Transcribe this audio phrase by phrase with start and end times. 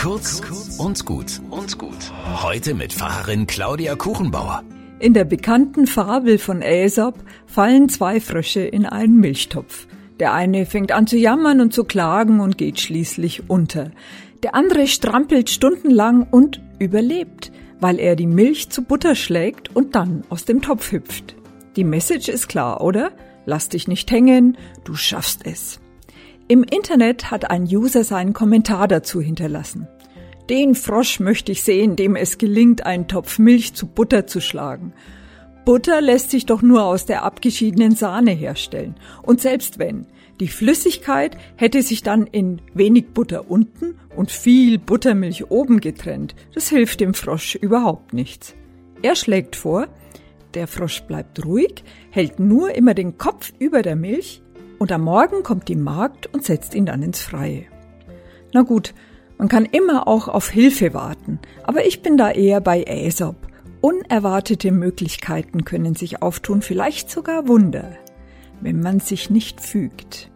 [0.00, 0.40] Kurz
[0.78, 2.10] und gut und gut.
[2.42, 4.62] Heute mit Pfarrerin Claudia Kuchenbauer.
[4.98, 9.86] In der bekannten Fabel von Aesop fallen zwei Frösche in einen Milchtopf.
[10.18, 13.90] Der eine fängt an zu jammern und zu klagen und geht schließlich unter.
[14.42, 20.22] Der andere strampelt stundenlang und überlebt, weil er die Milch zu Butter schlägt und dann
[20.30, 21.36] aus dem Topf hüpft.
[21.76, 23.12] Die Message ist klar, oder?
[23.44, 25.78] Lass dich nicht hängen, du schaffst es.
[26.50, 29.86] Im Internet hat ein User seinen Kommentar dazu hinterlassen.
[30.48, 34.92] Den Frosch möchte ich sehen, dem es gelingt, einen Topf Milch zu Butter zu schlagen.
[35.64, 38.96] Butter lässt sich doch nur aus der abgeschiedenen Sahne herstellen.
[39.22, 40.06] Und selbst wenn,
[40.40, 46.34] die Flüssigkeit hätte sich dann in wenig Butter unten und viel Buttermilch oben getrennt.
[46.52, 48.56] Das hilft dem Frosch überhaupt nichts.
[49.02, 49.86] Er schlägt vor,
[50.54, 54.42] der Frosch bleibt ruhig, hält nur immer den Kopf über der Milch
[54.80, 57.66] und am Morgen kommt die Magd und setzt ihn dann ins Freie.
[58.54, 58.94] Na gut,
[59.36, 63.36] man kann immer auch auf Hilfe warten, aber ich bin da eher bei Aesop.
[63.82, 67.92] Unerwartete Möglichkeiten können sich auftun, vielleicht sogar Wunder,
[68.62, 70.29] wenn man sich nicht fügt.